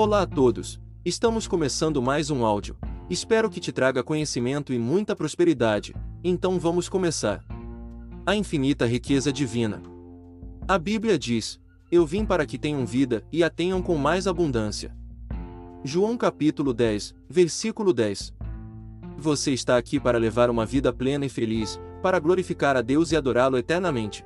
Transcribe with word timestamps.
Olá 0.00 0.22
a 0.22 0.26
todos, 0.26 0.80
estamos 1.04 1.48
começando 1.48 2.00
mais 2.00 2.30
um 2.30 2.46
áudio. 2.46 2.76
Espero 3.10 3.50
que 3.50 3.58
te 3.58 3.72
traga 3.72 4.00
conhecimento 4.00 4.72
e 4.72 4.78
muita 4.78 5.16
prosperidade. 5.16 5.92
Então 6.22 6.56
vamos 6.56 6.88
começar. 6.88 7.44
A 8.24 8.36
infinita 8.36 8.86
riqueza 8.86 9.32
divina. 9.32 9.82
A 10.68 10.78
Bíblia 10.78 11.18
diz: 11.18 11.58
Eu 11.90 12.06
vim 12.06 12.24
para 12.24 12.46
que 12.46 12.56
tenham 12.56 12.86
vida 12.86 13.24
e 13.32 13.42
a 13.42 13.50
tenham 13.50 13.82
com 13.82 13.96
mais 13.96 14.28
abundância. 14.28 14.94
João 15.82 16.16
capítulo 16.16 16.72
10, 16.72 17.16
versículo 17.28 17.92
10. 17.92 18.32
Você 19.16 19.52
está 19.52 19.76
aqui 19.76 19.98
para 19.98 20.16
levar 20.16 20.48
uma 20.48 20.64
vida 20.64 20.92
plena 20.92 21.26
e 21.26 21.28
feliz, 21.28 21.76
para 22.00 22.20
glorificar 22.20 22.76
a 22.76 22.82
Deus 22.82 23.10
e 23.10 23.16
adorá-lo 23.16 23.58
eternamente. 23.58 24.24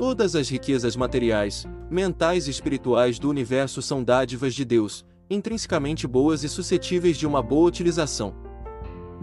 Todas 0.00 0.34
as 0.34 0.48
riquezas 0.48 0.96
materiais, 0.96 1.66
mentais 1.90 2.48
e 2.48 2.50
espirituais 2.50 3.18
do 3.18 3.28
universo 3.28 3.82
são 3.82 4.02
dádivas 4.02 4.54
de 4.54 4.64
Deus, 4.64 5.04
intrinsecamente 5.28 6.06
boas 6.06 6.42
e 6.42 6.48
suscetíveis 6.48 7.18
de 7.18 7.26
uma 7.26 7.42
boa 7.42 7.68
utilização. 7.68 8.34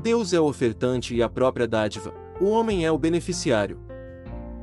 Deus 0.04 0.34
é 0.34 0.40
o 0.40 0.46
ofertante 0.46 1.16
e 1.16 1.24
a 1.24 1.28
própria 1.28 1.68
dádiva, 1.68 2.14
o 2.40 2.46
homem 2.46 2.86
é 2.86 2.92
o 2.92 2.98
beneficiário. 3.00 3.80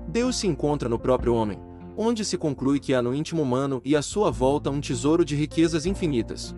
Deus 0.06 0.36
se 0.36 0.46
encontra 0.46 0.88
no 0.88 1.00
próprio 1.00 1.34
homem, 1.34 1.58
onde 1.96 2.24
se 2.24 2.38
conclui 2.38 2.78
que 2.78 2.94
há 2.94 3.02
no 3.02 3.12
íntimo 3.12 3.42
humano 3.42 3.82
e 3.84 3.96
à 3.96 4.00
sua 4.00 4.30
volta 4.30 4.70
um 4.70 4.80
tesouro 4.80 5.24
de 5.24 5.34
riquezas 5.34 5.84
infinitas. 5.84 6.54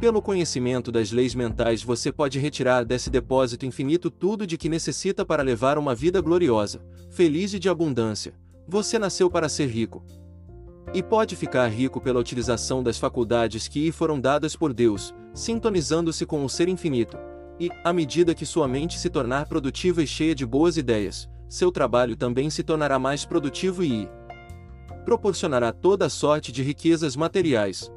Pelo 0.00 0.20
conhecimento 0.20 0.90
das 0.90 1.12
leis 1.12 1.36
mentais, 1.36 1.84
você 1.84 2.10
pode 2.10 2.40
retirar 2.40 2.84
desse 2.84 3.10
depósito 3.10 3.64
infinito 3.64 4.10
tudo 4.10 4.44
de 4.44 4.58
que 4.58 4.68
necessita 4.68 5.24
para 5.24 5.44
levar 5.44 5.78
uma 5.78 5.94
vida 5.94 6.20
gloriosa, 6.20 6.84
feliz 7.10 7.54
e 7.54 7.60
de 7.60 7.68
abundância. 7.68 8.34
Você 8.68 8.98
nasceu 8.98 9.30
para 9.30 9.48
ser 9.48 9.66
rico. 9.66 10.04
E 10.92 11.02
pode 11.02 11.36
ficar 11.36 11.68
rico 11.68 12.00
pela 12.00 12.18
utilização 12.18 12.82
das 12.82 12.98
faculdades 12.98 13.68
que 13.68 13.84
lhe 13.84 13.92
foram 13.92 14.20
dadas 14.20 14.56
por 14.56 14.72
Deus, 14.72 15.14
sintonizando-se 15.32 16.26
com 16.26 16.44
o 16.44 16.48
ser 16.48 16.68
infinito. 16.68 17.16
E, 17.60 17.70
à 17.84 17.92
medida 17.92 18.34
que 18.34 18.44
sua 18.44 18.66
mente 18.66 18.98
se 18.98 19.08
tornar 19.08 19.46
produtiva 19.46 20.02
e 20.02 20.06
cheia 20.06 20.34
de 20.34 20.44
boas 20.44 20.76
ideias, 20.76 21.28
seu 21.48 21.70
trabalho 21.70 22.16
também 22.16 22.50
se 22.50 22.62
tornará 22.64 22.98
mais 22.98 23.24
produtivo 23.24 23.84
e 23.84 24.08
proporcionará 25.04 25.72
toda 25.72 26.08
sorte 26.08 26.50
de 26.50 26.64
riquezas 26.64 27.14
materiais, 27.14 27.92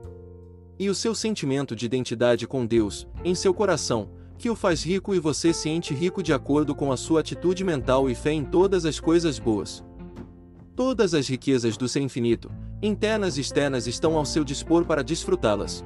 e 0.78 0.88
o 0.88 0.96
seu 0.96 1.16
sentimento 1.16 1.76
de 1.76 1.88
identidade 1.88 2.48
com 2.48 2.66
Deus, 2.66 3.08
em 3.26 3.34
seu 3.34 3.54
coração, 3.54 4.12
que 4.38 4.50
o 4.50 4.56
faz 4.56 4.84
rico 4.84 5.16
e 5.16 5.20
você 5.20 5.52
se 5.52 5.68
enche 5.68 5.94
rico 5.94 6.22
de 6.22 6.32
acordo 6.32 6.76
com 6.76 6.92
a 6.92 6.98
sua 6.98 7.22
atitude 7.22 7.64
mental 7.64 8.10
e 8.10 8.14
fé 8.14 8.32
em 8.32 8.46
todas 8.46 8.86
as 8.86 9.00
coisas 9.00 9.40
boas. 9.40 9.84
Todas 10.80 11.14
as 11.14 11.28
riquezas 11.28 11.76
do 11.76 11.90
ser 11.90 12.00
infinito, 12.00 12.50
internas 12.82 13.38
e 13.38 13.42
externas, 13.42 13.86
estão 13.86 14.16
ao 14.16 14.24
seu 14.24 14.46
dispor 14.46 14.86
para 14.86 15.04
desfrutá-las. 15.04 15.84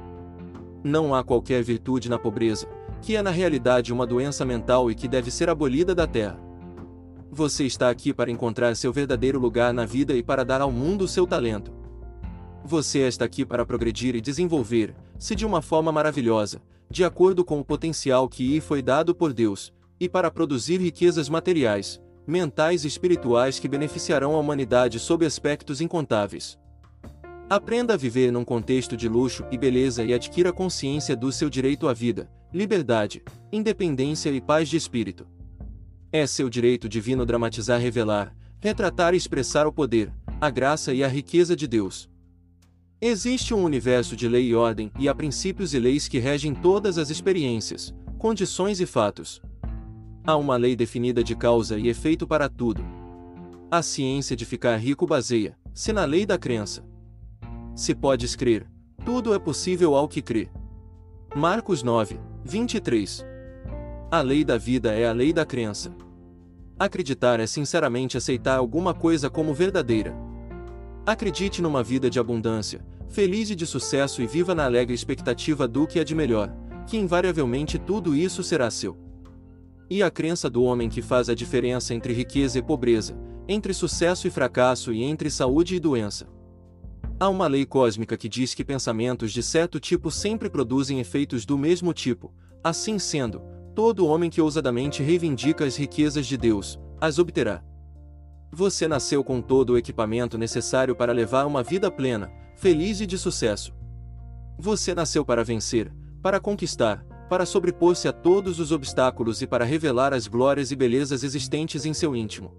Não 0.84 1.12
há 1.12 1.24
qualquer 1.24 1.64
virtude 1.64 2.08
na 2.08 2.16
pobreza, 2.16 2.68
que 3.02 3.16
é 3.16 3.20
na 3.20 3.30
realidade 3.30 3.92
uma 3.92 4.06
doença 4.06 4.44
mental 4.44 4.92
e 4.92 4.94
que 4.94 5.08
deve 5.08 5.32
ser 5.32 5.50
abolida 5.50 5.96
da 5.96 6.06
terra. 6.06 6.38
Você 7.28 7.64
está 7.64 7.90
aqui 7.90 8.14
para 8.14 8.30
encontrar 8.30 8.76
seu 8.76 8.92
verdadeiro 8.92 9.40
lugar 9.40 9.74
na 9.74 9.84
vida 9.84 10.14
e 10.14 10.22
para 10.22 10.44
dar 10.44 10.60
ao 10.60 10.70
mundo 10.70 11.08
seu 11.08 11.26
talento. 11.26 11.72
Você 12.64 13.00
está 13.00 13.24
aqui 13.24 13.44
para 13.44 13.66
progredir 13.66 14.14
e 14.14 14.20
desenvolver-se 14.20 15.34
de 15.34 15.44
uma 15.44 15.60
forma 15.60 15.90
maravilhosa, 15.90 16.62
de 16.88 17.02
acordo 17.02 17.44
com 17.44 17.58
o 17.58 17.64
potencial 17.64 18.28
que 18.28 18.46
lhe 18.46 18.60
foi 18.60 18.80
dado 18.80 19.12
por 19.12 19.32
Deus, 19.32 19.72
e 19.98 20.08
para 20.08 20.30
produzir 20.30 20.80
riquezas 20.80 21.28
materiais, 21.28 22.00
mentais 22.26 22.84
e 22.84 22.88
espirituais 22.88 23.58
que 23.58 23.68
beneficiarão 23.68 24.34
a 24.34 24.38
humanidade 24.38 24.98
sob 24.98 25.24
aspectos 25.24 25.80
incontáveis. 25.80 26.58
Aprenda 27.48 27.94
a 27.94 27.96
viver 27.96 28.32
num 28.32 28.44
contexto 28.44 28.96
de 28.96 29.08
luxo 29.08 29.44
e 29.50 29.58
beleza 29.58 30.02
e 30.02 30.14
adquira 30.14 30.52
consciência 30.52 31.14
do 31.14 31.30
seu 31.30 31.50
direito 31.50 31.86
à 31.86 31.92
vida, 31.92 32.30
liberdade, 32.52 33.22
independência 33.52 34.30
e 34.30 34.40
paz 34.40 34.68
de 34.68 34.76
espírito. 34.76 35.26
É 36.10 36.26
seu 36.26 36.48
direito 36.48 36.88
divino 36.88 37.26
dramatizar, 37.26 37.80
revelar, 37.80 38.34
retratar 38.60 39.12
e 39.12 39.16
expressar 39.16 39.66
o 39.66 39.72
poder, 39.72 40.10
a 40.40 40.48
graça 40.48 40.94
e 40.94 41.04
a 41.04 41.08
riqueza 41.08 41.54
de 41.54 41.66
Deus. 41.66 42.08
Existe 43.00 43.52
um 43.52 43.62
universo 43.62 44.16
de 44.16 44.26
lei 44.26 44.48
e 44.48 44.54
ordem 44.54 44.90
e 44.98 45.08
há 45.08 45.14
princípios 45.14 45.74
e 45.74 45.78
leis 45.78 46.08
que 46.08 46.18
regem 46.18 46.54
todas 46.54 46.96
as 46.96 47.10
experiências, 47.10 47.94
condições 48.18 48.80
e 48.80 48.86
fatos. 48.86 49.42
Há 50.26 50.38
uma 50.38 50.56
lei 50.56 50.74
definida 50.74 51.22
de 51.22 51.36
causa 51.36 51.78
e 51.78 51.86
efeito 51.86 52.26
para 52.26 52.48
tudo. 52.48 52.82
A 53.70 53.82
ciência 53.82 54.34
de 54.34 54.46
ficar 54.46 54.74
rico 54.76 55.06
baseia-se 55.06 55.92
na 55.92 56.06
lei 56.06 56.24
da 56.24 56.38
crença. 56.38 56.82
Se 57.74 57.94
podes 57.94 58.34
crer, 58.34 58.66
tudo 59.04 59.34
é 59.34 59.38
possível 59.38 59.94
ao 59.94 60.08
que 60.08 60.22
crê. 60.22 60.48
Marcos 61.36 61.82
9, 61.82 62.18
23. 62.42 63.22
A 64.10 64.22
lei 64.22 64.46
da 64.46 64.56
vida 64.56 64.92
é 64.94 65.06
a 65.06 65.12
lei 65.12 65.30
da 65.30 65.44
crença. 65.44 65.94
Acreditar 66.78 67.38
é 67.38 67.46
sinceramente 67.46 68.16
aceitar 68.16 68.56
alguma 68.56 68.94
coisa 68.94 69.28
como 69.28 69.52
verdadeira. 69.52 70.16
Acredite 71.04 71.60
numa 71.60 71.82
vida 71.82 72.08
de 72.08 72.18
abundância, 72.18 72.82
feliz 73.10 73.50
e 73.50 73.54
de 73.54 73.66
sucesso 73.66 74.22
e 74.22 74.26
viva 74.26 74.54
na 74.54 74.64
alegre 74.64 74.94
expectativa 74.94 75.68
do 75.68 75.86
que 75.86 75.98
é 75.98 76.04
de 76.04 76.14
melhor, 76.14 76.50
que 76.86 76.96
invariavelmente 76.96 77.78
tudo 77.78 78.16
isso 78.16 78.42
será 78.42 78.70
seu. 78.70 79.03
E 79.88 80.02
a 80.02 80.10
crença 80.10 80.48
do 80.48 80.62
homem 80.62 80.88
que 80.88 81.02
faz 81.02 81.28
a 81.28 81.34
diferença 81.34 81.94
entre 81.94 82.12
riqueza 82.12 82.58
e 82.58 82.62
pobreza, 82.62 83.16
entre 83.46 83.74
sucesso 83.74 84.26
e 84.26 84.30
fracasso 84.30 84.92
e 84.92 85.02
entre 85.02 85.30
saúde 85.30 85.76
e 85.76 85.80
doença. 85.80 86.26
Há 87.20 87.28
uma 87.28 87.46
lei 87.46 87.64
cósmica 87.64 88.16
que 88.16 88.28
diz 88.28 88.54
que 88.54 88.64
pensamentos 88.64 89.32
de 89.32 89.42
certo 89.42 89.78
tipo 89.78 90.10
sempre 90.10 90.50
produzem 90.50 91.00
efeitos 91.00 91.46
do 91.46 91.56
mesmo 91.56 91.92
tipo, 91.92 92.32
assim 92.62 92.98
sendo, 92.98 93.40
todo 93.74 94.06
homem 94.06 94.30
que 94.30 94.40
ousadamente 94.40 95.02
reivindica 95.02 95.64
as 95.64 95.76
riquezas 95.76 96.26
de 96.26 96.36
Deus, 96.36 96.78
as 97.00 97.18
obterá. 97.18 97.62
Você 98.50 98.88
nasceu 98.88 99.22
com 99.22 99.40
todo 99.40 99.70
o 99.70 99.78
equipamento 99.78 100.38
necessário 100.38 100.94
para 100.96 101.12
levar 101.12 101.44
uma 101.44 101.62
vida 101.62 101.90
plena, 101.90 102.32
feliz 102.56 103.00
e 103.00 103.06
de 103.06 103.18
sucesso. 103.18 103.74
Você 104.58 104.94
nasceu 104.94 105.24
para 105.24 105.44
vencer, 105.44 105.92
para 106.22 106.40
conquistar, 106.40 107.04
para 107.28 107.46
sobrepor-se 107.46 108.06
a 108.06 108.12
todos 108.12 108.60
os 108.60 108.72
obstáculos 108.72 109.42
e 109.42 109.46
para 109.46 109.64
revelar 109.64 110.12
as 110.12 110.26
glórias 110.26 110.70
e 110.70 110.76
belezas 110.76 111.24
existentes 111.24 111.84
em 111.84 111.94
seu 111.94 112.14
íntimo. 112.14 112.52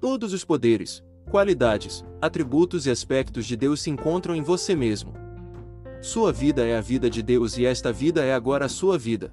Todos 0.00 0.32
os 0.32 0.44
poderes, 0.44 1.02
qualidades, 1.30 2.04
atributos 2.20 2.86
e 2.86 2.90
aspectos 2.90 3.46
de 3.46 3.56
Deus 3.56 3.80
se 3.80 3.90
encontram 3.90 4.34
em 4.34 4.42
você 4.42 4.74
mesmo. 4.74 5.14
Sua 6.00 6.32
vida 6.32 6.64
é 6.66 6.76
a 6.76 6.80
vida 6.80 7.10
de 7.10 7.22
Deus 7.22 7.58
e 7.58 7.66
esta 7.66 7.92
vida 7.92 8.24
é 8.24 8.32
agora 8.32 8.64
a 8.64 8.68
sua 8.68 8.96
vida. 8.96 9.32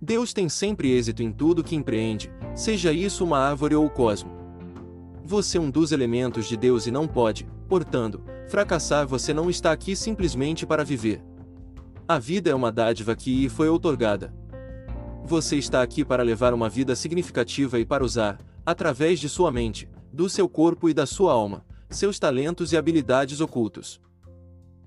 Deus 0.00 0.32
tem 0.32 0.48
sempre 0.48 0.90
êxito 0.90 1.22
em 1.22 1.32
tudo 1.32 1.64
que 1.64 1.76
empreende, 1.76 2.30
seja 2.54 2.92
isso 2.92 3.24
uma 3.24 3.38
árvore 3.38 3.74
ou 3.74 3.86
o 3.86 3.90
cosmo. 3.90 4.30
Você 5.24 5.58
é 5.58 5.60
um 5.60 5.70
dos 5.70 5.90
elementos 5.90 6.46
de 6.46 6.56
Deus 6.56 6.86
e 6.86 6.90
não 6.90 7.08
pode, 7.08 7.48
portanto, 7.68 8.22
fracassar. 8.48 9.06
Você 9.08 9.34
não 9.34 9.50
está 9.50 9.72
aqui 9.72 9.96
simplesmente 9.96 10.64
para 10.64 10.84
viver. 10.84 11.20
A 12.08 12.20
vida 12.20 12.48
é 12.48 12.54
uma 12.54 12.70
dádiva 12.70 13.16
que 13.16 13.48
foi 13.48 13.68
outorgada. 13.68 14.32
Você 15.24 15.56
está 15.56 15.82
aqui 15.82 16.04
para 16.04 16.22
levar 16.22 16.54
uma 16.54 16.68
vida 16.68 16.94
significativa 16.94 17.80
e 17.80 17.84
para 17.84 18.04
usar, 18.04 18.38
através 18.64 19.18
de 19.18 19.28
sua 19.28 19.50
mente, 19.50 19.88
do 20.12 20.28
seu 20.28 20.48
corpo 20.48 20.88
e 20.88 20.94
da 20.94 21.04
sua 21.04 21.32
alma, 21.32 21.66
seus 21.90 22.20
talentos 22.20 22.72
e 22.72 22.76
habilidades 22.76 23.40
ocultos. 23.40 24.00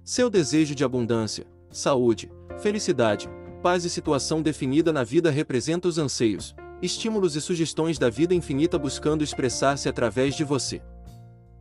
Seu 0.01 0.29
desejo 0.29 0.73
de 0.73 0.85
abundância, 0.85 1.45
saúde, 1.69 2.31
felicidade, 2.57 3.29
paz 3.61 3.83
e 3.83 3.89
situação 3.89 4.41
definida 4.41 4.93
na 4.93 5.03
vida 5.03 5.29
representa 5.29 5.89
os 5.89 5.97
anseios, 5.97 6.55
estímulos 6.81 7.35
e 7.35 7.41
sugestões 7.41 7.99
da 7.99 8.09
vida 8.09 8.33
infinita 8.33 8.79
buscando 8.79 9.25
expressar-se 9.25 9.89
através 9.89 10.35
de 10.35 10.45
você. 10.45 10.81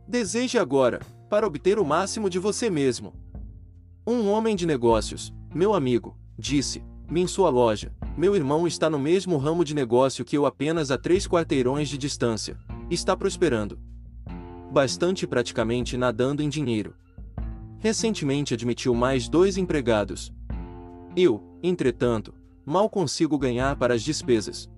Deseje 0.07 0.57
agora, 0.57 1.01
para 1.29 1.45
obter 1.45 1.79
o 1.79 1.85
máximo 1.85 2.29
de 2.29 2.39
você 2.39 2.69
mesmo. 2.69 3.13
Um 4.07 4.29
homem 4.29 4.55
de 4.55 4.65
negócios, 4.65 5.33
meu 5.53 5.73
amigo, 5.73 6.15
disse-me 6.37 7.21
em 7.21 7.27
sua 7.27 7.49
loja, 7.49 7.91
meu 8.15 8.35
irmão 8.35 8.67
está 8.67 8.87
no 8.89 8.99
mesmo 8.99 9.37
ramo 9.37 9.65
de 9.65 9.73
negócio 9.73 10.23
que 10.23 10.37
eu 10.37 10.45
apenas 10.45 10.91
a 10.91 10.97
três 10.97 11.27
quarteirões 11.27 11.89
de 11.89 11.97
distância. 11.97 12.57
Está 12.89 13.17
prosperando. 13.17 13.79
Bastante 14.71 15.25
praticamente 15.25 15.97
nadando 15.97 16.43
em 16.43 16.49
dinheiro. 16.49 16.93
Recentemente 17.79 18.53
admitiu 18.53 18.93
mais 18.93 19.27
dois 19.27 19.57
empregados. 19.57 20.31
Eu, 21.15 21.41
entretanto, 21.63 22.33
mal 22.63 22.87
consigo 22.87 23.37
ganhar 23.37 23.75
para 23.75 23.95
as 23.95 24.03
despesas. 24.03 24.69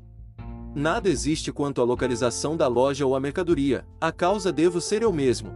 Nada 0.74 1.10
existe 1.10 1.52
quanto 1.52 1.82
à 1.82 1.84
localização 1.84 2.56
da 2.56 2.68
loja 2.68 3.06
ou 3.06 3.14
a 3.14 3.20
mercadoria, 3.20 3.86
a 4.00 4.10
causa 4.10 4.54
devo 4.54 4.80
ser 4.80 5.02
eu 5.02 5.12
mesmo. 5.12 5.52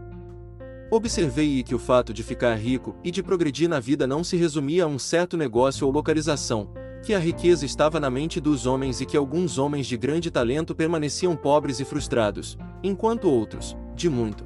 Observei 0.88 1.64
que 1.64 1.74
o 1.74 1.78
fato 1.80 2.14
de 2.14 2.22
ficar 2.22 2.54
rico 2.54 2.94
e 3.02 3.10
de 3.10 3.20
progredir 3.20 3.68
na 3.68 3.80
vida 3.80 4.06
não 4.06 4.22
se 4.22 4.36
resumia 4.36 4.84
a 4.84 4.86
um 4.86 5.00
certo 5.00 5.36
negócio 5.36 5.84
ou 5.84 5.92
localização, 5.92 6.70
que 7.02 7.12
a 7.12 7.18
riqueza 7.18 7.66
estava 7.66 7.98
na 7.98 8.08
mente 8.08 8.40
dos 8.40 8.66
homens 8.66 9.00
e 9.00 9.06
que 9.06 9.16
alguns 9.16 9.58
homens 9.58 9.86
de 9.88 9.96
grande 9.96 10.30
talento 10.30 10.76
permaneciam 10.76 11.34
pobres 11.34 11.80
e 11.80 11.84
frustrados, 11.84 12.56
enquanto 12.84 13.28
outros, 13.28 13.76
de 13.96 14.08
muito 14.08 14.44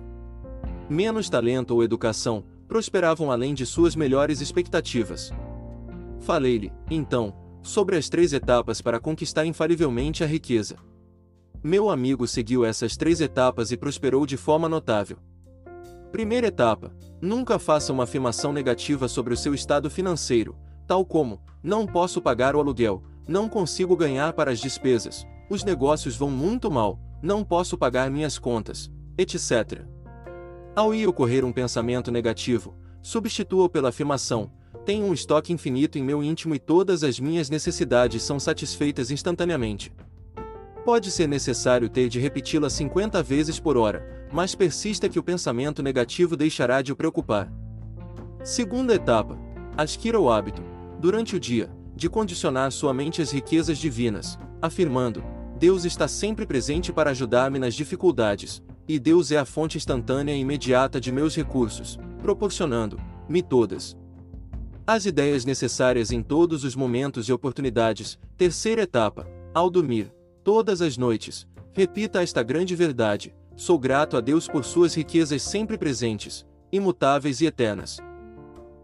menos 0.89 1.31
talento 1.31 1.73
ou 1.73 1.85
educação, 1.85 2.43
prosperavam 2.67 3.31
além 3.31 3.55
de 3.55 3.65
suas 3.65 3.95
melhores 3.95 4.41
expectativas. 4.41 5.33
Falei-lhe, 6.19 6.73
então, 6.91 7.33
sobre 7.63 7.97
as 7.97 8.09
três 8.09 8.33
etapas 8.33 8.81
para 8.81 8.99
conquistar 8.99 9.47
infalivelmente 9.47 10.25
a 10.25 10.27
riqueza. 10.27 10.77
Meu 11.63 11.91
amigo 11.91 12.27
seguiu 12.27 12.65
essas 12.65 12.97
três 12.97 13.21
etapas 13.21 13.71
e 13.71 13.77
prosperou 13.77 14.27
de 14.27 14.37
forma 14.37 14.69
notável. 14.69 15.19
Primeira 16.13 16.49
etapa: 16.49 16.93
nunca 17.21 17.59
faça 17.59 17.93
uma 17.93 18.05
afirmação 18.05 18.53
negativa 18.53 19.07
sobre 19.07 19.33
o 19.33 19.37
seu 19.37 19.55
estado 19.55 19.89
financeiro, 19.89 20.57
tal 20.87 21.05
como: 21.05 21.41
não 21.63 21.87
posso 21.87 22.21
pagar 22.21 22.57
o 22.57 22.61
aluguel, 22.61 23.03
não 23.29 23.49
consigo 23.49 23.97
ganhar 23.97 24.33
para 24.33 24.51
as 24.51 24.61
despesas, 24.61 25.25
os 25.49 25.63
negócios 25.63 26.17
vão 26.17 26.31
muito 26.31 26.71
mal, 26.71 26.99
não 27.23 27.45
posso 27.45 27.79
pagar 27.79 28.11
minhas 28.11 28.39
contas, 28.39 28.91
etc. 29.17 29.85
Ao 30.75 30.95
ir 30.95 31.07
ocorrer 31.07 31.45
um 31.45 31.53
pensamento 31.53 32.11
negativo, 32.11 32.75
substitua-o 33.03 33.69
pela 33.69 33.91
afirmação: 33.91 34.51
tenho 34.85 35.07
um 35.07 35.13
estoque 35.13 35.53
infinito 35.53 35.97
em 35.97 36.03
meu 36.03 36.23
íntimo 36.25 36.55
e 36.55 36.59
todas 36.59 37.05
as 37.05 37.21
minhas 37.21 37.49
necessidades 37.49 38.23
são 38.23 38.41
satisfeitas 38.41 39.11
instantaneamente. 39.11 39.93
Pode 40.91 41.09
ser 41.13 41.29
necessário 41.29 41.89
ter 41.89 42.09
de 42.09 42.19
repeti-la 42.19 42.69
50 42.69 43.23
vezes 43.23 43.61
por 43.61 43.77
hora, 43.77 44.27
mas 44.33 44.57
persista 44.57 45.09
que 45.09 45.21
o 45.21 45.23
pensamento 45.23 45.85
negativo 45.85 46.37
deixará 46.37 46.83
de 46.83 46.91
o 46.91 46.97
preocupar. 46.97 47.49
Segunda 48.43 48.93
etapa: 48.93 49.39
adquira 49.77 50.19
o 50.19 50.29
hábito, 50.29 50.61
durante 50.99 51.37
o 51.37 51.39
dia, 51.39 51.71
de 51.95 52.09
condicionar 52.09 52.73
sua 52.73 52.93
mente 52.93 53.23
às 53.23 53.31
riquezas 53.31 53.79
divinas, 53.79 54.37
afirmando: 54.61 55.23
Deus 55.61 55.85
está 55.85 56.09
sempre 56.09 56.45
presente 56.45 56.93
para 56.93 57.11
ajudar-me 57.11 57.61
nas 57.61 57.77
dificuldades, 57.77 58.61
e 58.89 58.99
Deus 58.99 59.31
é 59.31 59.39
a 59.39 59.45
fonte 59.45 59.77
instantânea 59.77 60.35
e 60.35 60.41
imediata 60.41 61.01
de 61.01 61.13
meus 61.13 61.37
recursos, 61.37 62.01
proporcionando-me 62.21 63.43
todas 63.43 63.97
as 64.85 65.07
ideias 65.07 65.45
necessárias 65.45 66.11
em 66.11 66.21
todos 66.21 66.65
os 66.65 66.75
momentos 66.75 67.29
e 67.29 67.33
oportunidades. 67.33 68.19
Terceira 68.37 68.83
etapa: 68.83 69.25
ao 69.55 69.71
dormir, 69.71 70.13
todas 70.51 70.83
as 70.83 70.97
noites, 70.97 71.47
repita 71.73 72.25
esta 72.25 72.43
grande 72.43 72.75
verdade: 72.75 73.33
sou 73.55 73.79
grato 73.79 74.17
a 74.17 74.21
Deus 74.21 74.49
por 74.49 74.65
suas 74.65 74.95
riquezas 74.95 75.43
sempre 75.43 75.79
presentes, 75.79 76.45
imutáveis 76.73 77.41
e 77.41 77.47
eternas. 77.47 77.99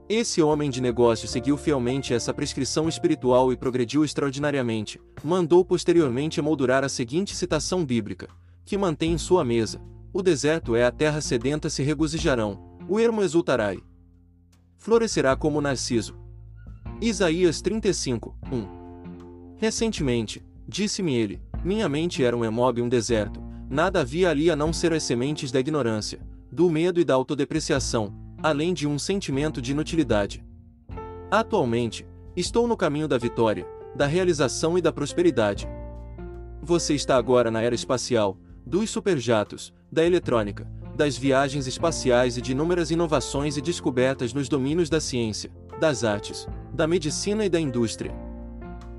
Esse 0.09 0.41
homem 0.41 0.71
de 0.71 0.81
negócio 0.81 1.27
seguiu 1.27 1.57
fielmente 1.57 2.15
essa 2.15 2.33
prescrição 2.33 2.89
espiritual 2.89 3.53
e 3.53 3.57
progrediu 3.57 4.05
extraordinariamente. 4.05 5.01
Mandou 5.25 5.65
posteriormente 5.65 6.39
emoldurar 6.39 6.85
a 6.85 6.89
seguinte 6.89 7.35
citação 7.35 7.85
bíblica, 7.85 8.29
que 8.65 8.79
mantém 8.79 9.15
em 9.15 9.19
sua 9.19 9.45
mesa: 9.45 9.83
O 10.13 10.23
deserto 10.23 10.77
é 10.77 10.85
a 10.85 10.93
terra 10.93 11.21
sedenta 11.21 11.69
se 11.69 11.83
regozijarão, 11.83 12.79
o 12.89 13.01
ermo 13.01 13.25
exultará 13.25 13.75
florescerá 14.79 15.35
como 15.35 15.61
narciso. 15.61 16.17
Isaías 17.01 17.61
35, 17.61 18.37
1 18.53 19.57
Recentemente, 19.57 20.46
disse-me 20.69 21.15
ele, 21.15 21.41
minha 21.65 21.89
mente 21.89 22.23
era 22.25 22.37
um 22.37 22.45
emob 22.45 22.79
e 22.79 22.83
um 22.83 22.89
deserto, 22.89 23.43
nada 23.69 24.01
havia 24.01 24.31
ali 24.31 24.51
a 24.51 24.57
não 24.57 24.73
ser 24.73 24.93
as 24.93 25.03
sementes 25.03 25.51
da 25.51 25.61
ignorância, 25.61 26.21
do 26.51 26.71
medo 26.71 27.01
e 27.01 27.05
da 27.05 27.15
autodepreciação, 27.15 28.15
além 28.43 28.73
de 28.73 28.87
um 28.87 28.99
sentimento 28.99 29.61
de 29.61 29.73
inutilidade. 29.73 30.45
Atualmente, 31.31 32.07
estou 32.37 32.69
no 32.69 32.77
caminho 32.77 33.09
da 33.09 33.19
vitória, 33.19 33.67
da 33.95 34.07
realização 34.07 34.79
e 34.79 34.83
da 34.83 34.93
prosperidade. 34.93 35.69
Você 36.63 36.95
está 36.95 37.17
agora 37.17 37.51
na 37.51 37.63
era 37.63 37.75
espacial, 37.75 38.39
dos 38.65 38.91
superjatos, 38.91 39.73
da 39.91 40.05
eletrônica, 40.05 40.71
das 40.95 41.17
viagens 41.17 41.67
espaciais 41.67 42.37
e 42.37 42.43
de 42.43 42.53
inúmeras 42.53 42.91
inovações 42.91 43.57
e 43.57 43.61
descobertas 43.61 44.33
nos 44.33 44.49
domínios 44.49 44.89
da 44.89 45.01
ciência, 45.01 45.51
das 45.79 46.05
artes, 46.05 46.49
da 46.73 46.87
medicina 46.87 47.45
e 47.45 47.49
da 47.49 47.61
indústria. 47.61 48.26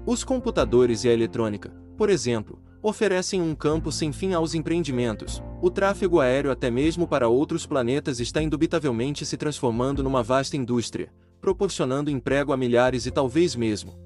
Os 0.07 0.23
computadores 0.23 1.03
e 1.03 1.09
a 1.09 1.13
eletrônica, 1.13 1.69
por 1.97 2.09
exemplo, 2.09 2.61
oferecem 2.81 3.41
um 3.41 3.53
campo 3.53 3.91
sem 3.91 4.13
fim 4.13 4.33
aos 4.33 4.53
empreendimentos. 4.53 5.43
O 5.61 5.69
tráfego 5.69 6.21
aéreo, 6.21 6.49
até 6.49 6.71
mesmo 6.71 7.05
para 7.05 7.27
outros 7.27 7.65
planetas, 7.65 8.21
está 8.21 8.41
indubitavelmente 8.41 9.25
se 9.25 9.35
transformando 9.35 10.01
numa 10.01 10.23
vasta 10.23 10.55
indústria, 10.55 11.11
proporcionando 11.41 12.09
emprego 12.09 12.53
a 12.53 12.57
milhares 12.57 13.05
e 13.05 13.11
talvez 13.11 13.53
mesmo 13.53 13.99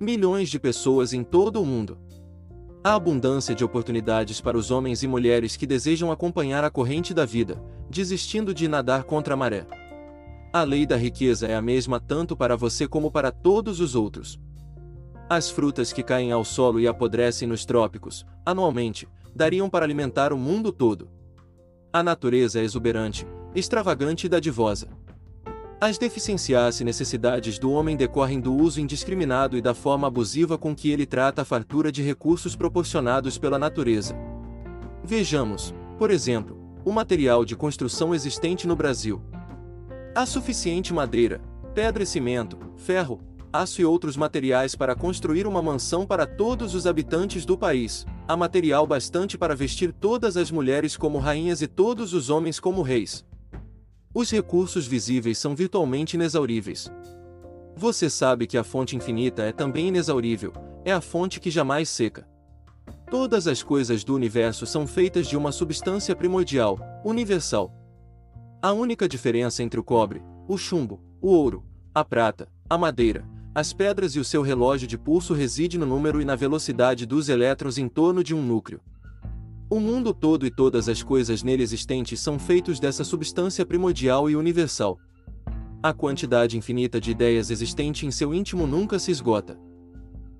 milhões 0.00 0.48
de 0.48 0.58
pessoas 0.58 1.12
em 1.12 1.22
todo 1.22 1.60
o 1.60 1.66
mundo. 1.66 1.98
Há 2.82 2.94
abundância 2.94 3.54
de 3.54 3.62
oportunidades 3.62 4.40
para 4.40 4.56
os 4.56 4.70
homens 4.70 5.02
e 5.02 5.06
mulheres 5.06 5.54
que 5.54 5.66
desejam 5.66 6.10
acompanhar 6.10 6.64
a 6.64 6.70
corrente 6.70 7.12
da 7.12 7.26
vida, 7.26 7.62
desistindo 7.90 8.54
de 8.54 8.66
nadar 8.66 9.04
contra 9.04 9.34
a 9.34 9.36
maré. 9.36 9.66
A 10.50 10.62
lei 10.62 10.86
da 10.86 10.96
riqueza 10.96 11.46
é 11.46 11.54
a 11.54 11.60
mesma 11.60 12.00
tanto 12.00 12.34
para 12.34 12.56
você 12.56 12.88
como 12.88 13.10
para 13.10 13.30
todos 13.30 13.80
os 13.80 13.94
outros. 13.94 14.40
As 15.32 15.48
frutas 15.48 15.92
que 15.92 16.02
caem 16.02 16.32
ao 16.32 16.44
solo 16.44 16.80
e 16.80 16.88
apodrecem 16.88 17.46
nos 17.46 17.64
trópicos, 17.64 18.26
anualmente, 18.44 19.06
dariam 19.32 19.70
para 19.70 19.84
alimentar 19.84 20.32
o 20.32 20.36
mundo 20.36 20.72
todo. 20.72 21.08
A 21.92 22.02
natureza 22.02 22.58
é 22.58 22.64
exuberante, 22.64 23.24
extravagante 23.54 24.26
e 24.26 24.28
dadivosa. 24.28 24.88
As 25.80 25.98
deficiências 25.98 26.80
e 26.80 26.84
necessidades 26.84 27.60
do 27.60 27.70
homem 27.70 27.96
decorrem 27.96 28.40
do 28.40 28.52
uso 28.52 28.80
indiscriminado 28.80 29.56
e 29.56 29.62
da 29.62 29.72
forma 29.72 30.08
abusiva 30.08 30.58
com 30.58 30.74
que 30.74 30.90
ele 30.90 31.06
trata 31.06 31.42
a 31.42 31.44
fartura 31.44 31.92
de 31.92 32.02
recursos 32.02 32.56
proporcionados 32.56 33.38
pela 33.38 33.56
natureza. 33.56 34.16
Vejamos, 35.04 35.72
por 35.96 36.10
exemplo, 36.10 36.58
o 36.84 36.90
material 36.90 37.44
de 37.44 37.54
construção 37.54 38.12
existente 38.12 38.66
no 38.66 38.74
Brasil. 38.74 39.22
Há 40.12 40.26
suficiente 40.26 40.92
madeira, 40.92 41.40
pedra 41.72 42.02
e 42.02 42.06
cimento, 42.06 42.58
ferro, 42.74 43.29
aço 43.52 43.80
e 43.80 43.84
outros 43.84 44.16
materiais 44.16 44.74
para 44.74 44.94
construir 44.94 45.46
uma 45.46 45.60
mansão 45.60 46.06
para 46.06 46.26
todos 46.26 46.74
os 46.74 46.86
habitantes 46.86 47.44
do 47.44 47.58
país. 47.58 48.06
Há 48.26 48.36
material 48.36 48.86
bastante 48.86 49.36
para 49.36 49.56
vestir 49.56 49.92
todas 49.92 50.36
as 50.36 50.50
mulheres 50.50 50.96
como 50.96 51.18
rainhas 51.18 51.60
e 51.60 51.66
todos 51.66 52.12
os 52.14 52.30
homens 52.30 52.60
como 52.60 52.82
reis. 52.82 53.24
Os 54.14 54.30
recursos 54.30 54.86
visíveis 54.86 55.38
são 55.38 55.54
virtualmente 55.54 56.16
inexauríveis. 56.16 56.90
Você 57.76 58.10
sabe 58.10 58.46
que 58.46 58.58
a 58.58 58.64
fonte 58.64 58.96
infinita 58.96 59.42
é 59.42 59.52
também 59.52 59.88
inexaurível, 59.88 60.52
é 60.84 60.92
a 60.92 61.00
fonte 61.00 61.40
que 61.40 61.50
jamais 61.50 61.88
seca. 61.88 62.28
Todas 63.10 63.46
as 63.46 63.62
coisas 63.62 64.04
do 64.04 64.14
universo 64.14 64.66
são 64.66 64.86
feitas 64.86 65.26
de 65.26 65.36
uma 65.36 65.50
substância 65.50 66.14
primordial, 66.14 66.78
universal. 67.04 67.72
A 68.62 68.72
única 68.72 69.08
diferença 69.08 69.62
entre 69.62 69.80
o 69.80 69.84
cobre, 69.84 70.22
o 70.46 70.56
chumbo, 70.56 71.00
o 71.20 71.28
ouro, 71.28 71.64
a 71.94 72.04
prata, 72.04 72.48
a 72.68 72.78
madeira, 72.78 73.24
as 73.60 73.74
pedras 73.74 74.16
e 74.16 74.18
o 74.18 74.24
seu 74.24 74.40
relógio 74.40 74.88
de 74.88 74.96
pulso 74.96 75.34
reside 75.34 75.76
no 75.76 75.84
número 75.84 76.20
e 76.22 76.24
na 76.24 76.34
velocidade 76.34 77.04
dos 77.04 77.28
elétrons 77.28 77.76
em 77.76 77.88
torno 77.88 78.24
de 78.24 78.34
um 78.34 78.42
núcleo. 78.42 78.80
O 79.68 79.78
mundo 79.78 80.14
todo 80.14 80.46
e 80.46 80.50
todas 80.50 80.88
as 80.88 81.02
coisas 81.02 81.42
nele 81.42 81.62
existentes 81.62 82.20
são 82.20 82.38
feitos 82.38 82.80
dessa 82.80 83.04
substância 83.04 83.66
primordial 83.66 84.30
e 84.30 84.34
universal. 84.34 84.98
A 85.82 85.92
quantidade 85.92 86.56
infinita 86.56 86.98
de 86.98 87.10
ideias 87.10 87.50
existente 87.50 88.06
em 88.06 88.10
seu 88.10 88.32
íntimo 88.32 88.66
nunca 88.66 88.98
se 88.98 89.10
esgota. 89.10 89.60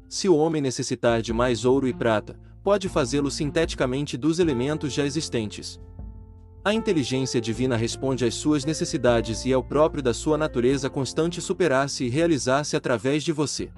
Se 0.09 0.27
o 0.27 0.35
homem 0.35 0.63
necessitar 0.63 1.21
de 1.21 1.33
mais 1.33 1.67
ouro 1.67 1.87
e 1.87 1.93
prata, 1.93 2.41
pode 2.65 2.89
fazê-lo 2.89 3.31
sinteticamente 3.31 4.17
dos 4.17 4.39
elementos 4.39 4.95
já 4.95 5.05
existentes. 5.05 5.79
A 6.63 6.75
inteligência 6.75 7.41
divina 7.41 7.75
responde 7.75 8.27
às 8.27 8.35
suas 8.35 8.67
necessidades 8.67 9.47
e 9.47 9.53
é 9.53 9.57
o 9.57 9.63
próprio 9.63 10.03
da 10.03 10.13
sua 10.13 10.37
natureza 10.37 10.91
constante 10.91 11.41
superar-se 11.41 12.05
e 12.05 12.11
realizar-se 12.11 12.77
através 12.77 13.25
de 13.25 13.33
você. 13.33 13.71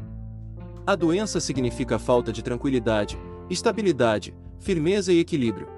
A 0.85 0.97
doença 0.97 1.39
significa 1.39 1.97
falta 1.97 2.33
de 2.33 2.43
tranquilidade, 2.43 3.17
estabilidade, 3.49 4.35
firmeza 4.59 5.13
e 5.13 5.21
equilíbrio. 5.21 5.69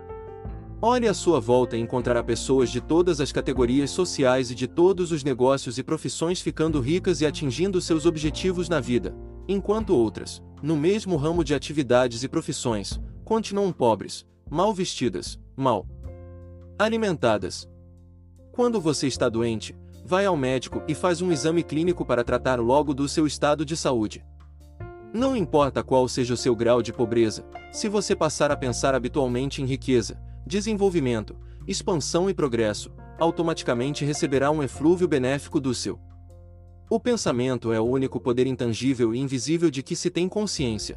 Olhe 0.80 1.06
à 1.06 1.12
sua 1.12 1.38
volta 1.38 1.76
e 1.76 1.80
encontrará 1.80 2.25
pessoas 2.25 2.70
de 2.70 2.80
todas 2.80 3.20
as 3.20 3.30
categorias 3.30 3.90
sociais 3.90 4.50
e 4.50 4.54
de 4.54 4.66
todos 4.66 5.12
os 5.12 5.23
negócios 5.23 5.76
e 5.76 5.82
profissões 5.82 6.40
ficando 6.40 6.80
ricas 6.80 7.20
e 7.20 7.26
atingindo 7.26 7.82
seus 7.82 8.06
objetivos 8.06 8.66
na 8.66 8.80
vida, 8.80 9.14
enquanto 9.46 9.94
outras, 9.94 10.42
no 10.62 10.75
mesmo 10.75 11.16
ramo 11.16 11.44
de 11.44 11.54
atividades 11.54 12.23
e 12.23 12.28
profissões, 12.28 12.99
continuam 13.26 13.73
pobres, 13.73 14.26
mal 14.50 14.73
vestidas, 14.73 15.38
mal 15.54 15.87
Alimentadas. 16.76 17.69
Quando 18.50 18.81
você 18.81 19.07
está 19.07 19.28
doente, 19.28 19.76
vai 20.04 20.26
ao 20.26 20.37
médico 20.37 20.83
e 20.88 20.95
faz 20.95 21.23
um 21.23 21.31
exame 21.31 21.62
clínico 21.62 22.04
para 22.04 22.25
tratar 22.25 22.59
logo 22.59 22.93
do 22.93 23.09
seu 23.09 23.28
estado 23.28 23.64
de 23.64 23.76
saúde. 23.76 24.25
Não 25.12 25.37
importa 25.37 25.85
qual 25.85 26.09
seja 26.09 26.35
o 26.35 26.37
seu 26.37 26.57
grau 26.57 26.83
de 26.83 26.93
pobreza, 26.93 27.47
se 27.71 27.88
você 27.88 28.16
passar 28.16 28.50
a 28.50 28.57
pensar 28.57 28.93
habitualmente 28.93 29.62
em 29.62 29.64
riqueza, 29.64 30.21
desenvolvimento, 30.45 31.37
expansão 31.64 32.28
e 32.28 32.35
progresso, 32.35 32.90
automaticamente 33.21 34.04
receberá 34.04 34.50
um 34.50 34.61
eflúvio 34.61 35.07
benéfico 35.07 35.61
do 35.61 35.73
seu. 35.73 36.00
O 36.90 36.99
pensamento 36.99 37.73
é 37.73 37.78
o 37.78 37.85
único 37.85 38.19
poder 38.19 38.49
intangível 38.49 39.14
e 39.14 39.21
invisível 39.21 39.71
de 39.71 39.81
que 39.81 39.95
se 39.95 40.11
tem 40.11 40.28
consciência. 40.28 40.97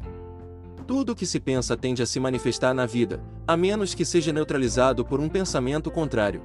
Tudo 0.88 1.12
o 1.12 1.14
que 1.14 1.26
se 1.26 1.38
pensa 1.38 1.76
tende 1.76 2.02
a 2.02 2.06
se 2.06 2.18
manifestar 2.18 2.72
na 2.72 2.86
vida, 2.86 3.22
a 3.46 3.58
menos 3.58 3.92
que 3.92 4.06
seja 4.06 4.32
neutralizado 4.32 5.04
por 5.04 5.20
um 5.20 5.28
pensamento 5.28 5.90
contrário. 5.90 6.40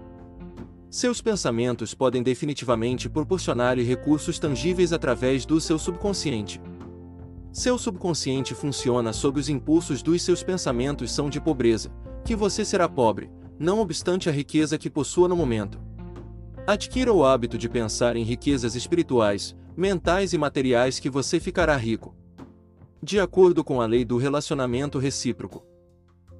Seus 0.89 1.21
pensamentos 1.21 1.93
podem 1.93 2.21
definitivamente 2.21 3.09
proporcionar-lhe 3.09 3.83
recursos 3.83 4.37
tangíveis 4.37 4.91
através 4.91 5.45
do 5.45 5.61
seu 5.61 5.79
subconsciente. 5.79 6.61
Seu 7.53 7.77
subconsciente 7.77 8.53
funciona 8.53 9.13
sob 9.13 9.39
os 9.39 9.47
impulsos 9.47 10.03
dos 10.03 10.21
seus 10.21 10.43
pensamentos 10.43 11.09
são 11.13 11.29
de 11.29 11.39
pobreza, 11.39 11.89
que 12.25 12.35
você 12.35 12.65
será 12.65 12.89
pobre, 12.89 13.31
não 13.57 13.79
obstante 13.79 14.27
a 14.27 14.31
riqueza 14.33 14.77
que 14.77 14.89
possua 14.89 15.29
no 15.29 15.37
momento. 15.37 15.79
Adquira 16.67 17.13
o 17.13 17.23
hábito 17.23 17.57
de 17.57 17.69
pensar 17.69 18.17
em 18.17 18.23
riquezas 18.25 18.75
espirituais, 18.75 19.55
mentais 19.73 20.33
e 20.33 20.37
materiais 20.37 20.99
que 20.99 21.09
você 21.09 21.39
ficará 21.39 21.77
rico. 21.77 22.13
De 23.05 23.19
acordo 23.19 23.65
com 23.65 23.81
a 23.81 23.85
lei 23.85 24.05
do 24.05 24.15
relacionamento 24.15 24.97
recíproco. 24.97 25.61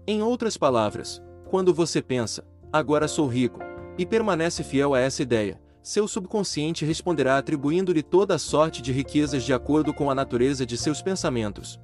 Em 0.07 0.21
outras 0.21 0.55
palavras, 0.55 1.21
quando 1.49 1.73
você 1.73 2.01
pensa, 2.01 2.47
agora 2.71 3.05
sou 3.05 3.27
rico, 3.27 3.59
e 3.97 4.05
permanece 4.05 4.63
fiel 4.63 4.93
a 4.93 4.99
essa 5.01 5.21
ideia, 5.21 5.59
seu 5.81 6.07
subconsciente 6.07 6.85
responderá 6.85 7.37
atribuindo-lhe 7.37 8.01
toda 8.01 8.35
a 8.35 8.39
sorte 8.39 8.81
de 8.81 8.93
riquezas 8.93 9.43
de 9.43 9.51
acordo 9.51 9.93
com 9.93 10.09
a 10.09 10.15
natureza 10.15 10.65
de 10.65 10.77
seus 10.77 11.01
pensamentos. 11.01 11.77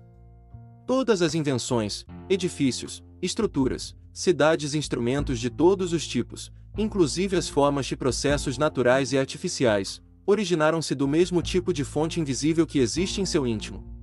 Todas 0.87 1.21
as 1.21 1.35
invenções, 1.35 2.05
edifícios, 2.29 3.03
estruturas, 3.21 3.93
cidades 4.13 4.73
e 4.75 4.77
instrumentos 4.77 5.41
de 5.41 5.49
todos 5.49 5.91
os 5.91 6.07
tipos, 6.07 6.53
inclusive 6.77 7.35
as 7.35 7.49
formas 7.49 7.85
de 7.85 7.97
processos 7.97 8.57
naturais 8.57 9.11
e 9.11 9.17
artificiais, 9.17 10.01
originaram-se 10.25 10.95
do 10.95 11.05
mesmo 11.05 11.41
tipo 11.41 11.73
de 11.73 11.83
fonte 11.83 12.21
invisível 12.21 12.65
que 12.65 12.79
existe 12.79 13.19
em 13.19 13.25
seu 13.25 13.45
íntimo. 13.45 13.98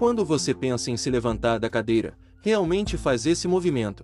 Quando 0.00 0.24
você 0.24 0.54
pensa 0.54 0.90
em 0.90 0.96
se 0.96 1.10
levantar 1.10 1.58
da 1.58 1.68
cadeira, 1.68 2.16
realmente 2.40 2.96
faz 2.96 3.26
esse 3.26 3.46
movimento. 3.46 4.02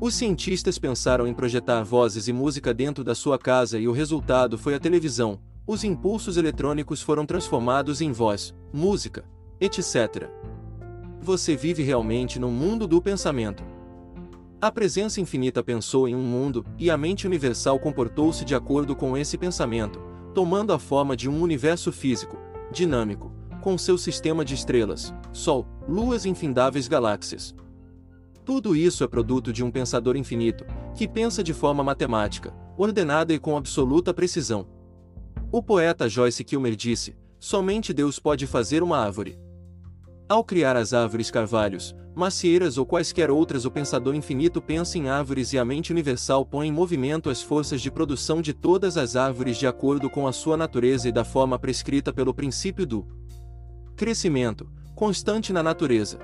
Os 0.00 0.14
cientistas 0.14 0.78
pensaram 0.78 1.26
em 1.26 1.34
projetar 1.34 1.82
vozes 1.82 2.28
e 2.28 2.32
música 2.32 2.72
dentro 2.72 3.02
da 3.02 3.12
sua 3.12 3.36
casa 3.36 3.76
e 3.76 3.88
o 3.88 3.92
resultado 3.92 4.56
foi 4.56 4.72
a 4.72 4.78
televisão. 4.78 5.40
Os 5.66 5.82
impulsos 5.82 6.36
eletrônicos 6.36 7.02
foram 7.02 7.26
transformados 7.26 8.00
em 8.00 8.12
voz, 8.12 8.54
música, 8.72 9.24
etc. 9.60 10.28
Você 11.20 11.56
vive 11.56 11.82
realmente 11.82 12.38
no 12.38 12.48
mundo 12.48 12.86
do 12.86 13.02
pensamento. 13.02 13.64
A 14.60 14.70
presença 14.70 15.20
infinita 15.20 15.60
pensou 15.60 16.06
em 16.06 16.14
um 16.14 16.22
mundo, 16.22 16.64
e 16.78 16.88
a 16.88 16.96
mente 16.96 17.26
universal 17.26 17.80
comportou-se 17.80 18.44
de 18.44 18.54
acordo 18.54 18.94
com 18.94 19.16
esse 19.16 19.36
pensamento, 19.36 20.00
tomando 20.36 20.72
a 20.72 20.78
forma 20.78 21.16
de 21.16 21.28
um 21.28 21.42
universo 21.42 21.90
físico, 21.90 22.38
dinâmico, 22.70 23.39
com 23.60 23.78
seu 23.78 23.96
sistema 23.96 24.44
de 24.44 24.54
estrelas, 24.54 25.14
Sol, 25.32 25.66
luas 25.88 26.24
e 26.24 26.28
infindáveis 26.28 26.88
galáxias. 26.88 27.54
Tudo 28.44 28.74
isso 28.74 29.04
é 29.04 29.06
produto 29.06 29.52
de 29.52 29.62
um 29.62 29.70
pensador 29.70 30.16
infinito, 30.16 30.64
que 30.96 31.06
pensa 31.06 31.44
de 31.44 31.54
forma 31.54 31.84
matemática, 31.84 32.52
ordenada 32.76 33.32
e 33.32 33.38
com 33.38 33.56
absoluta 33.56 34.12
precisão. 34.12 34.66
O 35.52 35.62
poeta 35.62 36.08
Joyce 36.08 36.42
Kilmer 36.42 36.74
disse: 36.74 37.16
somente 37.38 37.92
Deus 37.92 38.18
pode 38.18 38.46
fazer 38.46 38.82
uma 38.82 38.98
árvore. 38.98 39.38
Ao 40.28 40.44
criar 40.44 40.76
as 40.76 40.92
árvores 40.92 41.30
carvalhos, 41.30 41.94
macieiras 42.14 42.78
ou 42.78 42.86
quaisquer 42.86 43.30
outras, 43.30 43.64
o 43.64 43.70
pensador 43.70 44.14
infinito 44.14 44.60
pensa 44.60 44.96
em 44.96 45.08
árvores 45.08 45.52
e 45.52 45.58
a 45.58 45.64
mente 45.64 45.90
universal 45.90 46.44
põe 46.44 46.68
em 46.68 46.72
movimento 46.72 47.30
as 47.30 47.42
forças 47.42 47.80
de 47.80 47.90
produção 47.90 48.40
de 48.40 48.52
todas 48.52 48.96
as 48.96 49.16
árvores 49.16 49.56
de 49.56 49.66
acordo 49.66 50.08
com 50.08 50.28
a 50.28 50.32
sua 50.32 50.56
natureza 50.56 51.08
e 51.08 51.12
da 51.12 51.24
forma 51.24 51.58
prescrita 51.58 52.12
pelo 52.12 52.34
princípio 52.34 52.86
do 52.86 53.06
crescimento 54.00 54.66
constante 54.94 55.52
na 55.52 55.62
natureza. 55.62 56.18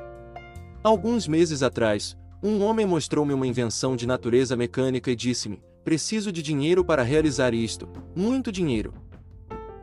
Alguns 0.83 1.29
meses 1.29 1.63
atrás, 1.63 2.17
um 2.43 2.63
homem 2.63 2.87
mostrou-me 2.87 3.35
uma 3.35 3.47
invenção 3.47 3.95
de 3.95 4.07
natureza 4.07 4.57
mecânica 4.57 5.11
e 5.11 5.15
disse-me: 5.15 5.61
Preciso 5.85 6.33
de 6.33 6.41
dinheiro 6.41 6.83
para 6.83 7.03
realizar 7.03 7.53
isto, 7.53 7.87
muito 8.17 8.51
dinheiro. 8.51 8.95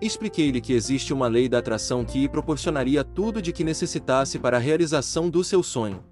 Expliquei-lhe 0.02 0.60
que 0.60 0.74
existe 0.74 1.14
uma 1.14 1.28
lei 1.28 1.48
da 1.48 1.60
atração 1.60 2.04
que 2.04 2.18
lhe 2.18 2.28
proporcionaria 2.28 3.04
tudo 3.04 3.40
de 3.40 3.54
que 3.54 3.64
necessitasse 3.64 4.40
para 4.40 4.58
a 4.58 4.60
realização 4.60 5.30
do 5.30 5.44
seu 5.44 5.62
sonho. 5.62 6.04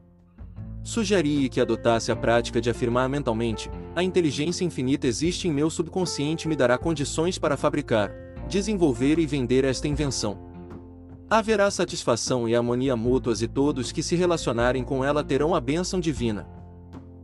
Sugeri 0.83 1.49
que 1.49 1.59
adotasse 1.59 2.11
a 2.11 2.15
prática 2.15 2.61
de 2.61 2.69
afirmar 2.69 3.09
mentalmente: 3.09 3.71
a 3.95 4.03
inteligência 4.03 4.63
infinita 4.63 5.07
existe 5.07 5.47
em 5.47 5.51
meu 5.51 5.67
subconsciente 5.67 6.45
e 6.45 6.47
me 6.47 6.55
dará 6.55 6.77
condições 6.77 7.39
para 7.39 7.57
fabricar, 7.57 8.13
desenvolver 8.47 9.17
e 9.17 9.25
vender 9.25 9.65
esta 9.65 9.87
invenção. 9.87 10.50
Haverá 11.33 11.71
satisfação 11.71 12.45
e 12.49 12.53
harmonia 12.53 12.93
mútuas 12.93 13.41
e 13.41 13.47
todos 13.47 13.93
que 13.93 14.03
se 14.03 14.17
relacionarem 14.17 14.83
com 14.83 15.01
ela 15.01 15.23
terão 15.23 15.55
a 15.55 15.61
bênção 15.61 15.97
divina. 15.97 16.45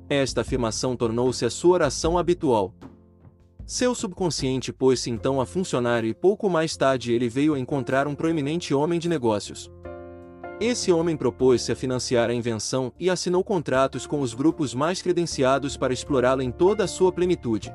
Esta 0.10 0.40
afirmação 0.40 0.96
tornou-se 0.96 1.44
a 1.44 1.50
sua 1.50 1.74
oração 1.74 2.18
habitual. 2.18 2.74
Seu 3.66 3.94
subconsciente 3.94 4.72
pôs-se 4.72 5.10
então 5.10 5.42
a 5.42 5.46
funcionar 5.46 6.06
e 6.06 6.14
pouco 6.14 6.50
mais 6.50 6.78
tarde 6.78 7.12
ele 7.12 7.28
veio 7.28 7.54
a 7.54 7.60
encontrar 7.60 8.08
um 8.08 8.16
proeminente 8.16 8.74
homem 8.74 8.98
de 8.98 9.10
negócios. 9.10 9.70
Esse 10.58 10.90
homem 10.90 11.18
propôs-se 11.18 11.74
a 11.74 11.76
financiar 11.76 12.30
a 12.30 12.34
invenção 12.34 12.94
e 12.98 13.10
assinou 13.10 13.44
contratos 13.44 14.08
com 14.08 14.22
os 14.22 14.34
grupos 14.34 14.74
mais 14.74 15.02
credenciados 15.02 15.76
para 15.76 15.92
explorá-la 15.92 16.46
em 16.46 16.50
toda 16.50 16.86
a 16.86 16.88
sua 16.88 17.12
plenitude. 17.12 17.74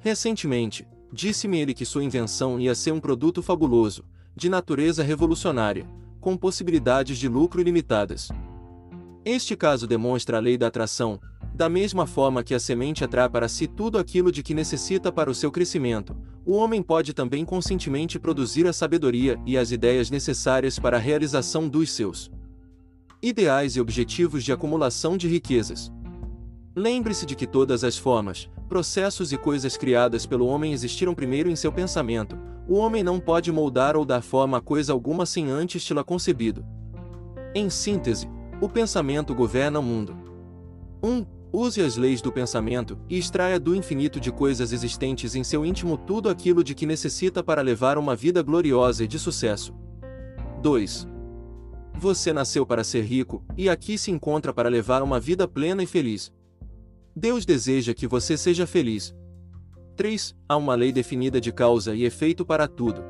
Recentemente, 0.00 0.86
disse-me 1.10 1.58
ele 1.58 1.72
que 1.72 1.86
sua 1.86 2.04
invenção 2.04 2.60
ia 2.60 2.74
ser 2.74 2.92
um 2.92 3.00
produto 3.00 3.42
fabuloso, 3.42 4.04
de 4.40 4.48
natureza 4.48 5.02
revolucionária, 5.02 5.86
com 6.18 6.34
possibilidades 6.34 7.18
de 7.18 7.28
lucro 7.28 7.60
ilimitadas. 7.60 8.30
Este 9.22 9.54
caso 9.54 9.86
demonstra 9.86 10.38
a 10.38 10.40
lei 10.40 10.56
da 10.56 10.68
atração, 10.68 11.20
da 11.54 11.68
mesma 11.68 12.06
forma 12.06 12.42
que 12.42 12.54
a 12.54 12.58
semente 12.58 13.04
atrai 13.04 13.28
para 13.28 13.50
si 13.50 13.66
tudo 13.66 13.98
aquilo 13.98 14.32
de 14.32 14.42
que 14.42 14.54
necessita 14.54 15.12
para 15.12 15.30
o 15.30 15.34
seu 15.34 15.50
crescimento, 15.50 16.16
o 16.46 16.54
homem 16.54 16.82
pode 16.82 17.12
também 17.12 17.44
conscientemente 17.44 18.18
produzir 18.18 18.66
a 18.66 18.72
sabedoria 18.72 19.38
e 19.44 19.58
as 19.58 19.72
ideias 19.72 20.10
necessárias 20.10 20.78
para 20.78 20.96
a 20.96 21.00
realização 21.00 21.68
dos 21.68 21.92
seus 21.92 22.30
ideais 23.22 23.76
e 23.76 23.80
objetivos 23.82 24.42
de 24.42 24.52
acumulação 24.52 25.18
de 25.18 25.28
riquezas. 25.28 25.92
Lembre-se 26.74 27.26
de 27.26 27.36
que 27.36 27.46
todas 27.46 27.84
as 27.84 27.98
formas, 27.98 28.48
processos 28.70 29.32
e 29.32 29.36
coisas 29.36 29.76
criadas 29.76 30.24
pelo 30.24 30.46
homem 30.46 30.72
existiram 30.72 31.14
primeiro 31.14 31.50
em 31.50 31.56
seu 31.56 31.70
pensamento, 31.70 32.38
o 32.68 32.74
homem 32.74 33.02
não 33.02 33.18
pode 33.18 33.50
moldar 33.50 33.96
ou 33.96 34.04
dar 34.04 34.22
forma 34.22 34.58
a 34.58 34.60
coisa 34.60 34.92
alguma 34.92 35.26
sem 35.26 35.50
antes 35.50 35.84
tê-la 35.84 36.04
concebido. 36.04 36.64
Em 37.54 37.68
síntese, 37.68 38.28
o 38.60 38.68
pensamento 38.68 39.34
governa 39.34 39.80
o 39.80 39.82
mundo. 39.82 40.16
1. 41.02 41.08
Um, 41.08 41.26
use 41.52 41.80
as 41.80 41.96
leis 41.96 42.22
do 42.22 42.30
pensamento 42.30 42.98
e 43.08 43.18
extraia 43.18 43.58
do 43.58 43.74
infinito 43.74 44.20
de 44.20 44.30
coisas 44.30 44.72
existentes 44.72 45.34
em 45.34 45.42
seu 45.42 45.66
íntimo 45.66 45.96
tudo 45.96 46.28
aquilo 46.28 46.62
de 46.62 46.74
que 46.74 46.86
necessita 46.86 47.42
para 47.42 47.62
levar 47.62 47.98
uma 47.98 48.14
vida 48.14 48.42
gloriosa 48.42 49.04
e 49.04 49.08
de 49.08 49.18
sucesso. 49.18 49.74
2. 50.62 51.08
Você 51.98 52.32
nasceu 52.32 52.64
para 52.64 52.84
ser 52.84 53.02
rico, 53.02 53.44
e 53.56 53.68
aqui 53.68 53.98
se 53.98 54.10
encontra 54.10 54.52
para 54.52 54.68
levar 54.68 55.02
uma 55.02 55.18
vida 55.18 55.48
plena 55.48 55.82
e 55.82 55.86
feliz. 55.86 56.32
Deus 57.14 57.44
deseja 57.44 57.92
que 57.92 58.06
você 58.06 58.36
seja 58.36 58.66
feliz, 58.66 59.14
3. 60.00 60.34
Há 60.48 60.56
uma 60.56 60.74
lei 60.74 60.92
definida 60.92 61.38
de 61.38 61.52
causa 61.52 61.94
e 61.94 62.04
efeito 62.04 62.42
para 62.42 62.66
tudo. 62.66 63.04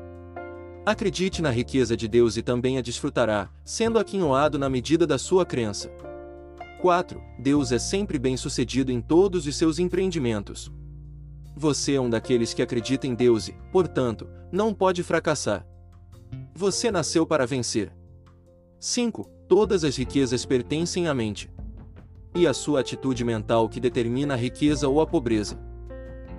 Acredite 0.85 1.41
na 1.41 1.49
riqueza 1.49 1.95
de 1.95 2.05
Deus 2.05 2.35
e 2.35 2.41
também 2.41 2.77
a 2.77 2.81
desfrutará, 2.81 3.49
sendo 3.63 3.97
aquinhoado 3.97 4.59
na 4.59 4.69
medida 4.69 5.07
da 5.07 5.17
sua 5.17 5.45
crença. 5.45 5.89
4. 6.81 7.23
Deus 7.39 7.71
é 7.71 7.79
sempre 7.79 8.19
bem-sucedido 8.19 8.91
em 8.91 8.99
todos 8.99 9.47
os 9.47 9.55
seus 9.55 9.79
empreendimentos. 9.79 10.69
Você 11.55 11.93
é 11.93 12.01
um 12.01 12.09
daqueles 12.09 12.53
que 12.53 12.61
acredita 12.61 13.07
em 13.07 13.15
Deus 13.15 13.47
e, 13.47 13.55
portanto, 13.71 14.27
não 14.51 14.73
pode 14.73 15.01
fracassar. 15.01 15.65
Você 16.53 16.91
nasceu 16.91 17.25
para 17.25 17.47
vencer. 17.47 17.95
5. 18.81 19.29
Todas 19.47 19.85
as 19.85 19.95
riquezas 19.95 20.45
pertencem 20.45 21.07
à 21.07 21.13
mente. 21.13 21.49
E 22.35 22.45
a 22.45 22.53
sua 22.53 22.81
atitude 22.81 23.23
mental 23.23 23.69
que 23.69 23.79
determina 23.79 24.33
a 24.33 24.37
riqueza 24.37 24.89
ou 24.89 24.99
a 24.99 25.07
pobreza. 25.07 25.70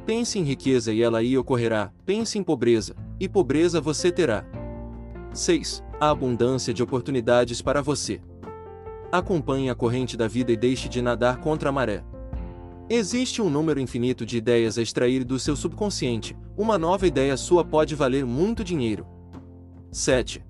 Pense 0.04 0.38
em 0.38 0.42
riqueza 0.42 0.92
e 0.92 1.00
ela 1.00 1.18
aí 1.18 1.38
ocorrerá, 1.38 1.92
pense 2.04 2.36
em 2.36 2.42
pobreza, 2.42 2.96
e 3.20 3.28
pobreza 3.28 3.80
você 3.80 4.10
terá. 4.10 4.44
6. 5.32 5.82
A 6.00 6.10
abundância 6.10 6.74
de 6.74 6.82
oportunidades 6.82 7.62
para 7.62 7.80
você. 7.80 8.20
Acompanhe 9.12 9.70
a 9.70 9.74
corrente 9.74 10.16
da 10.16 10.26
vida 10.26 10.50
e 10.50 10.56
deixe 10.56 10.88
de 10.88 11.00
nadar 11.00 11.38
contra 11.38 11.68
a 11.68 11.72
maré. 11.72 12.02
Existe 12.90 13.40
um 13.40 13.48
número 13.48 13.78
infinito 13.78 14.26
de 14.26 14.36
ideias 14.36 14.76
a 14.76 14.82
extrair 14.82 15.22
do 15.22 15.38
seu 15.38 15.54
subconsciente, 15.54 16.36
uma 16.56 16.76
nova 16.76 17.06
ideia 17.06 17.36
sua 17.36 17.64
pode 17.64 17.94
valer 17.94 18.26
muito 18.26 18.64
dinheiro. 18.64 19.06
7. 19.92 20.44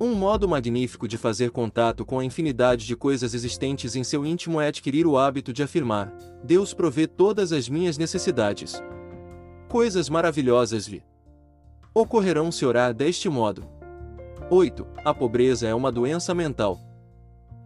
Um 0.00 0.14
modo 0.14 0.48
magnífico 0.48 1.08
de 1.08 1.18
fazer 1.18 1.50
contato 1.50 2.06
com 2.06 2.20
a 2.20 2.24
infinidade 2.24 2.86
de 2.86 2.94
coisas 2.94 3.34
existentes 3.34 3.96
em 3.96 4.04
seu 4.04 4.24
íntimo 4.24 4.60
é 4.60 4.68
adquirir 4.68 5.08
o 5.08 5.18
hábito 5.18 5.52
de 5.52 5.60
afirmar: 5.60 6.12
Deus 6.44 6.72
provê 6.72 7.08
todas 7.08 7.50
as 7.52 7.68
minhas 7.68 7.98
necessidades. 7.98 8.80
Coisas 9.68 10.08
maravilhosas 10.08 10.86
lhe 10.86 11.02
ocorrerão 11.92 12.52
se 12.52 12.64
orar 12.64 12.94
deste 12.94 13.28
modo. 13.28 13.68
8. 14.48 14.86
A 15.04 15.12
pobreza 15.12 15.66
é 15.66 15.74
uma 15.74 15.90
doença 15.90 16.32
mental. 16.32 16.78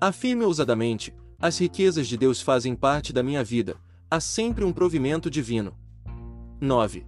Afirme 0.01 0.43
ousadamente: 0.43 1.15
as 1.39 1.59
riquezas 1.59 2.09
de 2.09 2.17
Deus 2.17 2.41
fazem 2.41 2.75
parte 2.75 3.12
da 3.12 3.23
minha 3.23 3.45
vida, 3.45 3.77
há 4.11 4.21
sempre 4.21 4.65
um 4.65 4.73
provimento 4.73 5.31
divino. 5.31 5.77
9. 6.59 7.07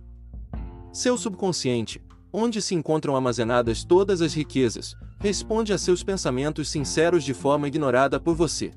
Seu 0.92 1.16
subconsciente, 1.16 2.04
onde 2.30 2.60
se 2.60 2.74
encontram 2.74 3.16
armazenadas 3.16 3.84
todas 3.84 4.20
as 4.20 4.34
riquezas, 4.34 4.94
responde 5.24 5.72
a 5.72 5.78
seus 5.78 6.02
pensamentos 6.02 6.68
sinceros 6.68 7.24
de 7.24 7.32
forma 7.32 7.66
ignorada 7.66 8.20
por 8.20 8.34
você. 8.34 8.72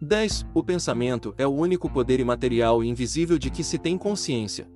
10. 0.00 0.46
O 0.54 0.62
pensamento 0.62 1.34
é 1.36 1.44
o 1.44 1.50
único 1.50 1.90
poder 1.90 2.20
imaterial 2.20 2.84
e 2.84 2.88
invisível 2.88 3.36
de 3.36 3.50
que 3.50 3.64
se 3.64 3.76
tem 3.76 3.98
consciência. 3.98 4.70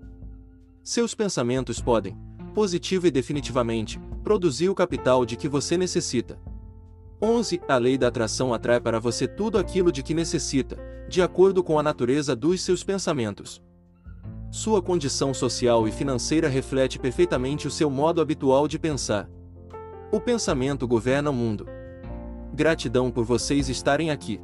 Seus 0.83 1.15
pensamentos 1.15 1.81
podem, 1.81 2.19
positivo 2.57 3.07
e 3.07 3.11
definitivamente, 3.13 4.01
produzir 4.25 4.69
o 4.69 4.75
capital 4.75 5.25
de 5.25 5.37
que 5.37 5.49
você 5.49 5.77
necessita. 5.77 6.37
11. 7.23 7.61
A 7.69 7.77
lei 7.77 7.97
da 7.97 8.09
atração 8.09 8.53
atrai 8.53 8.81
para 8.81 8.99
você 8.99 9.29
tudo 9.29 9.59
aquilo 9.59 9.93
de 9.93 10.03
que 10.03 10.13
necessita, 10.13 10.77
de 11.09 11.23
acordo 11.23 11.63
com 11.63 11.79
a 11.79 11.85
natureza 11.85 12.35
dos 12.35 12.63
seus 12.63 12.83
pensamentos. 12.83 13.63
Sua 14.51 14.83
condição 14.83 15.33
social 15.33 15.87
e 15.87 15.93
financeira 15.93 16.49
reflete 16.49 16.99
perfeitamente 16.99 17.69
o 17.69 17.71
seu 17.71 17.89
modo 17.89 18.21
habitual 18.21 18.67
de 18.67 18.77
pensar. 18.77 19.31
O 20.13 20.21
pensamento 20.21 20.89
governa 20.89 21.31
o 21.31 21.33
mundo. 21.33 21.69
Gratidão 22.53 23.13
por 23.13 23.25
vocês 23.25 23.69
estarem 23.69 24.11
aqui. 24.11 24.41